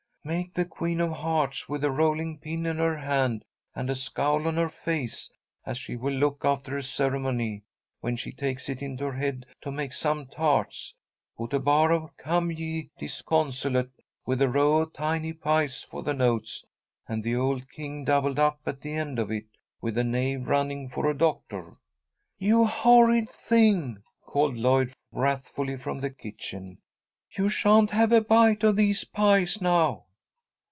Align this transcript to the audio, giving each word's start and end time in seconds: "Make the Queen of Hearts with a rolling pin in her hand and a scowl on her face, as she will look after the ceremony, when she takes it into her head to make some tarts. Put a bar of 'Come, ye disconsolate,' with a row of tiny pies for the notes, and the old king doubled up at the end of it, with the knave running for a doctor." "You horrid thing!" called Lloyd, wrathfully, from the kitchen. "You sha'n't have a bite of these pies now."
"Make 0.23 0.53
the 0.53 0.65
Queen 0.65 1.01
of 1.01 1.13
Hearts 1.13 1.67
with 1.67 1.83
a 1.83 1.89
rolling 1.89 2.37
pin 2.37 2.67
in 2.67 2.77
her 2.77 2.95
hand 2.95 3.43
and 3.73 3.89
a 3.89 3.95
scowl 3.95 4.47
on 4.47 4.55
her 4.55 4.69
face, 4.69 5.31
as 5.65 5.79
she 5.79 5.95
will 5.95 6.13
look 6.13 6.45
after 6.45 6.75
the 6.75 6.83
ceremony, 6.83 7.63
when 8.01 8.15
she 8.15 8.31
takes 8.31 8.69
it 8.69 8.83
into 8.83 9.05
her 9.05 9.13
head 9.13 9.47
to 9.61 9.71
make 9.71 9.93
some 9.93 10.27
tarts. 10.27 10.93
Put 11.35 11.53
a 11.53 11.59
bar 11.59 11.91
of 11.91 12.15
'Come, 12.17 12.51
ye 12.51 12.91
disconsolate,' 12.99 13.99
with 14.23 14.43
a 14.43 14.47
row 14.47 14.77
of 14.81 14.93
tiny 14.93 15.33
pies 15.33 15.81
for 15.81 16.03
the 16.03 16.13
notes, 16.13 16.63
and 17.07 17.23
the 17.23 17.35
old 17.35 17.67
king 17.71 18.05
doubled 18.05 18.37
up 18.37 18.59
at 18.67 18.79
the 18.81 18.93
end 18.93 19.17
of 19.17 19.31
it, 19.31 19.47
with 19.81 19.95
the 19.95 20.03
knave 20.03 20.47
running 20.47 20.87
for 20.87 21.09
a 21.09 21.17
doctor." 21.17 21.77
"You 22.37 22.65
horrid 22.65 23.27
thing!" 23.27 24.03
called 24.27 24.55
Lloyd, 24.55 24.93
wrathfully, 25.11 25.77
from 25.77 25.97
the 25.97 26.11
kitchen. 26.11 26.77
"You 27.35 27.49
sha'n't 27.49 27.89
have 27.89 28.11
a 28.11 28.21
bite 28.21 28.61
of 28.63 28.75
these 28.75 29.03
pies 29.03 29.59
now." 29.59 30.05